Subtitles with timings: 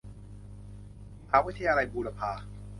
[1.21, 2.31] มหาวิทยาลัยบูรพา